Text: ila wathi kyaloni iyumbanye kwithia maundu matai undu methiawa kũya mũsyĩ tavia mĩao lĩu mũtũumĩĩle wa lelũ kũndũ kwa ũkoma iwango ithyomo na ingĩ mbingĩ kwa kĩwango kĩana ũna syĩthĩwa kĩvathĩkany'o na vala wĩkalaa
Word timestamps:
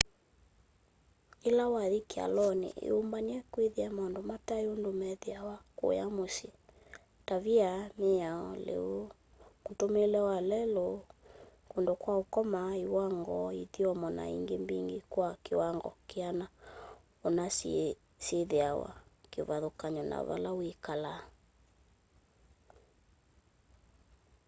ila 1.49 1.63
wathi 1.73 1.99
kyaloni 2.11 2.69
iyumbanye 2.85 3.35
kwithia 3.51 3.87
maundu 3.97 4.21
matai 4.29 4.65
undu 4.73 4.91
methiawa 5.01 5.55
kũya 5.77 6.05
mũsyĩ 6.15 6.49
tavia 7.27 7.69
mĩao 7.99 8.47
lĩu 8.65 8.87
mũtũumĩĩle 9.63 10.19
wa 10.29 10.37
lelũ 10.49 10.87
kũndũ 11.69 11.93
kwa 12.01 12.13
ũkoma 12.21 12.61
iwango 12.85 13.37
ithyomo 13.61 14.07
na 14.17 14.23
ingĩ 14.35 14.57
mbingĩ 14.63 14.99
kwa 15.11 15.27
kĩwango 15.43 15.91
kĩana 16.09 16.45
ũna 17.27 17.45
syĩthĩwa 18.25 18.89
kĩvathĩkany'o 19.31 20.03
na 20.11 20.17
vala 20.27 20.49
wĩkalaa 20.59 21.23